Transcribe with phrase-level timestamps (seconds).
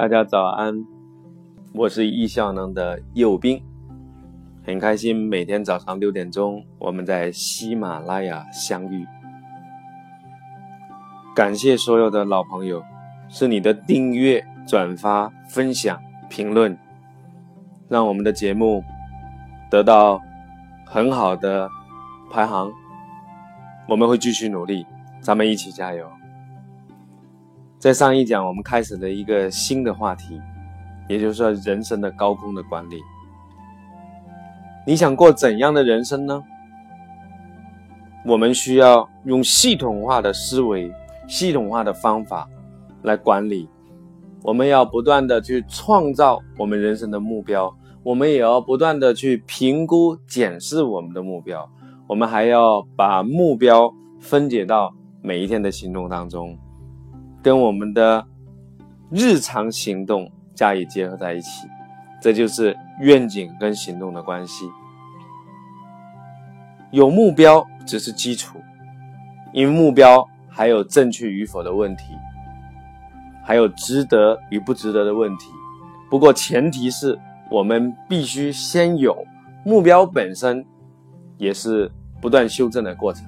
[0.00, 0.86] 大家早安，
[1.74, 3.62] 我是易效能的右兵，
[4.64, 9.06] 很开心每天早上六点钟我们在喜马拉雅相遇。
[11.36, 12.82] 感谢所有的老朋友，
[13.28, 16.78] 是你的订阅、转发、分享、评论，
[17.86, 18.82] 让我们的节目
[19.70, 20.18] 得到
[20.86, 21.68] 很好的
[22.30, 22.72] 排行。
[23.86, 24.86] 我们会继续努力，
[25.20, 26.10] 咱们一起加油。
[27.80, 30.38] 在上一讲，我们开始了一个新的话题，
[31.08, 33.00] 也就是说人生的高空的管理。
[34.86, 36.44] 你想过怎样的人生呢？
[38.26, 40.92] 我们需要用系统化的思维、
[41.26, 42.46] 系统化的方法
[43.00, 43.66] 来管理。
[44.42, 51.66] 我们要不断的去创造我们人生的目标，我们也要不断的去评估、检视我们的目标。
[52.06, 56.58] 我们还要把目标分解到每一天的行动当中。
[57.42, 58.26] 跟我们的
[59.10, 61.66] 日常行动加以结合在一起，
[62.20, 64.66] 这就是愿景跟行动的关系。
[66.90, 68.58] 有目标只是基础，
[69.54, 72.04] 因为目标还有正确与否的问题，
[73.42, 75.50] 还有值得与不值得的问题。
[76.10, 77.18] 不过前提是
[77.50, 79.16] 我们必须先有
[79.64, 80.62] 目标，本身
[81.38, 83.24] 也是不断修正的过程。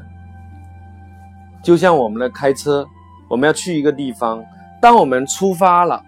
[1.63, 2.87] 就像我们的开车。
[3.33, 4.45] 我们要去一个地方，
[4.79, 6.05] 当我们出发了，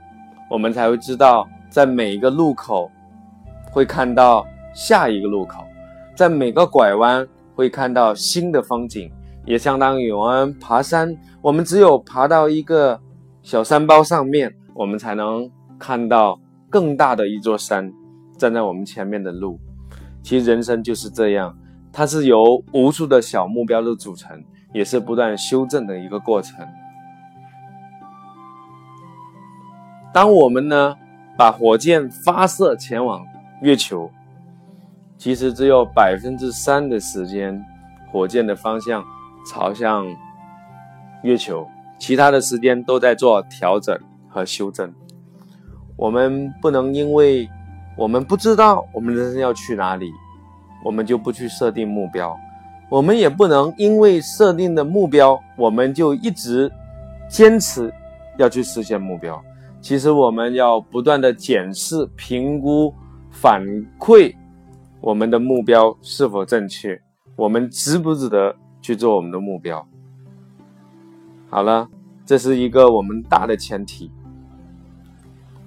[0.51, 2.91] 我们才会知道，在每一个路口
[3.71, 5.65] 会看到下一个路口，
[6.15, 9.11] 在每个拐弯会看到新的风景，
[9.47, 13.01] 也相当于我们爬山，我们只有爬到一个
[13.43, 17.91] 小山包上面，我们才能看到更大的一座山
[18.37, 19.59] 站在我们前面的路。
[20.23, 21.57] 其实人生就是这样，
[21.91, 26.59] 它是由无数的小目标的组成，也是不断修正的一个过程。
[30.15, 30.97] 当我们呢
[31.37, 33.27] 把火箭发射前往
[33.63, 34.09] 月球，
[35.19, 37.61] 其实只有百分之三的时间，
[38.13, 39.05] 火箭的方向
[39.45, 40.07] 朝向
[41.25, 41.67] 月球，
[41.99, 43.99] 其他的时间都在做调整
[44.29, 44.95] 和修正。
[45.97, 47.51] 我们不能因为
[47.97, 50.13] 我们不知道我们人生要去哪里，
[50.85, 52.31] 我们就不去设定目标；
[52.89, 56.71] 我们也不能因为设定的目标，我们就一直
[57.29, 57.93] 坚持
[58.39, 59.43] 要去实现目标。
[59.85, 62.95] 其实我们要不断的检视、评估、
[63.31, 63.63] 反
[63.99, 64.35] 馈
[64.99, 66.99] 我们的目标是否正确，
[67.37, 69.87] 我们值不值得去做我们的目标。
[71.51, 71.87] 好了，
[72.25, 74.11] 这是一个我们大的前提。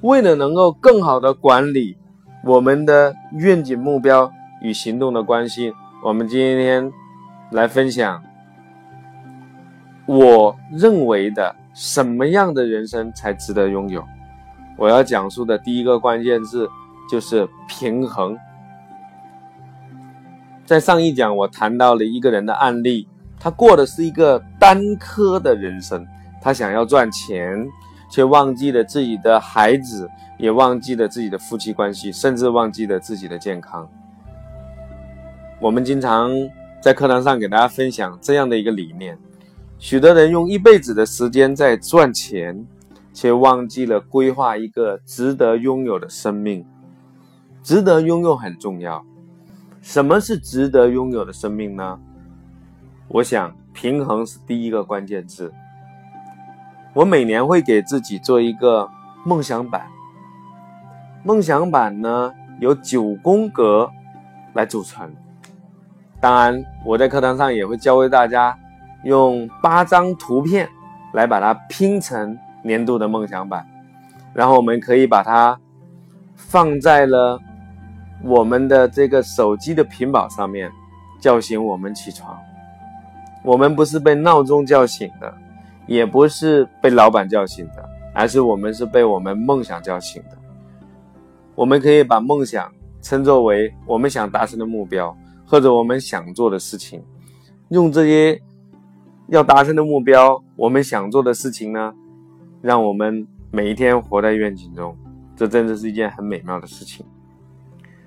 [0.01, 1.95] 为了能够更好的管理
[2.43, 4.31] 我们的愿景目标
[4.63, 5.71] 与行动的关系，
[6.03, 6.91] 我们今天
[7.51, 8.23] 来分享
[10.07, 11.55] 我认为的。
[11.77, 14.03] 什么样的人生才值得拥有？
[14.79, 16.67] 我要讲述的第一个关键字
[17.07, 18.35] 就是平衡。
[20.65, 23.07] 在上一讲，我谈到了一个人的案例，
[23.39, 26.03] 他过的是一个单科的人生，
[26.41, 27.63] 他想要赚钱，
[28.09, 30.09] 却忘记了自己的孩子，
[30.39, 33.87] 也忘记了自己的夫妻关系，甚至忘记了自己的健康。
[35.59, 36.31] 我们经常
[36.81, 39.15] 在课堂上给大家分享这样的一个理念。
[39.79, 42.65] 许多人用一辈子的时间在赚钱，
[43.13, 46.65] 却忘记了规划一个值得拥有的生命。
[47.61, 49.05] 值得拥有很重要。
[49.81, 51.99] 什么是值得拥有的生命呢？
[53.07, 55.53] 我想平衡是第一个关键字。
[56.93, 58.89] 我每年会给自己做一个
[59.23, 59.87] 梦想版。
[61.23, 63.89] 梦想版呢，由九宫格
[64.53, 65.13] 来组成。
[66.19, 68.57] 当然，我在课堂上也会教会大家。
[69.07, 70.67] 用八张图片
[71.13, 73.65] 来把它拼成年度的梦想版，
[74.33, 75.57] 然后我们可以把它
[76.35, 77.39] 放在了
[78.21, 80.69] 我们的这个手机的屏保上面，
[81.21, 82.37] 叫醒我们起床。
[83.43, 85.33] 我们不是被闹钟叫醒的，
[85.85, 90.37] 也不是被老板叫醒的，而是我们是被我们梦想叫醒的。
[91.55, 92.69] 我们可以把梦想
[93.01, 95.15] 称作为我们想达成的目标，
[95.45, 97.01] 或者我们想做的事情，
[97.69, 98.41] 用这些。
[99.27, 101.93] 要达成的目标，我们想做的事情呢，
[102.61, 104.95] 让我们每一天活在愿景中，
[105.35, 107.05] 这真的是一件很美妙的事情。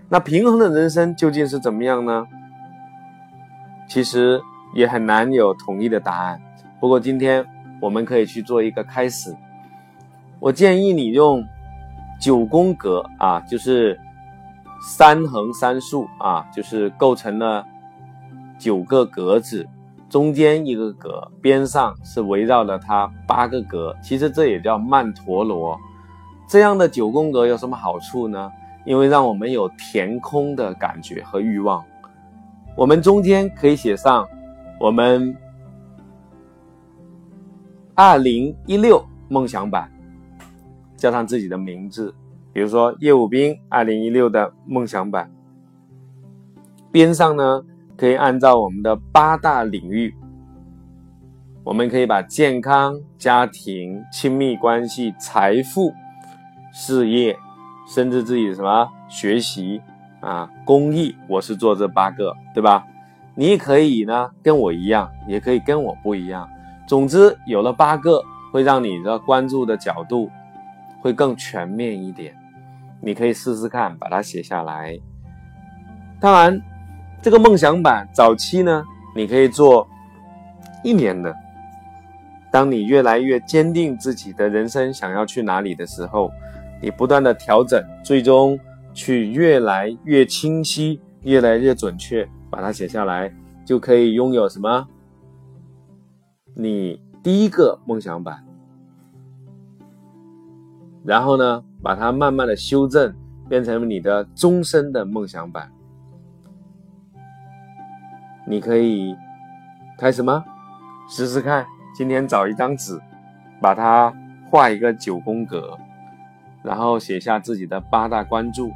[0.08, 2.26] 那平衡的人生究竟是怎么样呢？
[3.86, 4.40] 其实
[4.74, 6.40] 也很难有统一的答案。
[6.80, 7.44] 不过今天
[7.80, 9.36] 我们可以去做一个开始。
[10.38, 11.44] 我建议你用
[12.18, 14.00] 九宫格啊，就是
[14.80, 17.66] 三横三竖啊，就是构成了
[18.58, 19.68] 九个格子。
[20.10, 25.78] 中间一个格，边上是围绕着它八个格，其实这也叫曼陀罗。
[26.48, 28.50] 这样的九宫格有什么好处呢？
[28.84, 31.84] 因为让我们有填空的感觉和欲望。
[32.74, 34.26] 我们中间可以写上
[34.80, 35.36] 我们
[37.94, 39.88] 二零一六梦想版，
[40.96, 42.12] 加上自己的名字，
[42.52, 45.30] 比如说叶武斌二零一六的梦想版。
[46.90, 47.62] 边上呢，
[48.00, 50.14] 可以按照我们的八大领域，
[51.62, 55.92] 我们可以把健康、家庭、亲密关系、财富、
[56.72, 57.36] 事业，
[57.86, 59.82] 甚至自己什么学习
[60.20, 62.86] 啊、公益，我是做这八个，对吧？
[63.34, 66.48] 你也可以呢，跟我一样，也可以跟我不一样。
[66.88, 70.30] 总之，有了八个，会让你的关注的角度
[71.02, 72.34] 会更全面一点。
[73.02, 74.98] 你可以试试看，把它写下来。
[76.18, 76.62] 当然。
[77.22, 78.82] 这个梦想版早期呢，
[79.14, 79.86] 你可以做
[80.82, 81.34] 一年的。
[82.50, 86.30] 当你越来越坚定自己的人生想要去哪里的时候，
[86.80, 88.58] 你不断的调整，最终
[88.94, 93.30] 去越来越清晰、越来越准确，把它写下来，
[93.66, 94.88] 就可以拥有什么？
[96.54, 98.42] 你第一个梦想版。
[101.04, 103.14] 然后呢，把它慢慢的修正，
[103.46, 105.70] 变成你的终身的梦想版。
[108.46, 109.16] 你可以
[109.98, 110.44] 开始吗？
[111.08, 111.66] 试试看。
[111.92, 112.98] 今天找一张纸，
[113.60, 114.14] 把它
[114.48, 115.76] 画一个九宫格，
[116.62, 118.70] 然后写下自己的八大关注。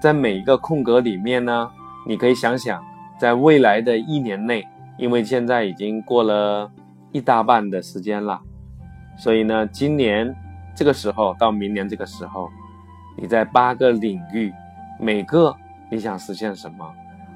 [0.00, 1.70] 在每一个空格里面呢，
[2.06, 2.82] 你可以想想，
[3.18, 4.66] 在未来的一年内，
[4.96, 6.70] 因为现在已经过了
[7.10, 8.40] 一大半的时间了，
[9.18, 10.34] 所以呢，今年
[10.74, 12.48] 这个时候到明年这个时候，
[13.16, 14.52] 你在八个领域，
[14.98, 15.54] 每个
[15.90, 16.88] 你想实现什么？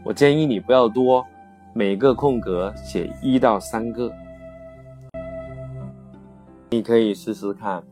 [0.06, 1.26] 我建议你不要多。
[1.75, 4.11] 每个空格写一到三个，
[6.70, 7.82] 你可以试试看。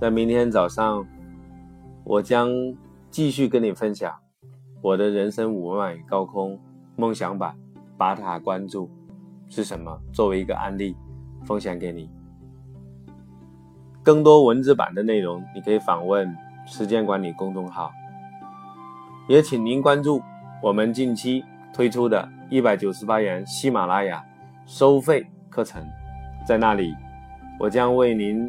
[0.00, 1.04] 在明天早上，
[2.04, 2.48] 我将
[3.10, 4.14] 继续跟你分享
[4.80, 6.58] 我的人生五万高空
[6.94, 7.54] 梦想版
[7.98, 8.88] 把塔关注
[9.48, 10.96] 是什么，作为一个案例
[11.44, 12.08] 分享给你。
[14.02, 16.34] 更多文字版的内容，你可以访问
[16.64, 17.90] 时间管理公众号，
[19.28, 20.22] 也请您关注
[20.62, 22.28] 我们近期推出的。
[22.48, 24.24] 一百九十八元喜马拉雅
[24.66, 25.84] 收费课程，
[26.46, 26.94] 在那里，
[27.58, 28.48] 我将为您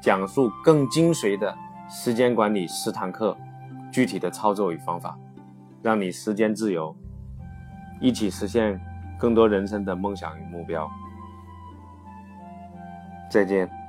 [0.00, 1.52] 讲述更精髓的
[1.90, 3.36] 时间管理十堂课，
[3.90, 5.18] 具体的操作与方法，
[5.82, 6.94] 让你时间自由，
[8.00, 8.80] 一起实现
[9.18, 10.88] 更多人生的梦想与目标。
[13.28, 13.81] 再见。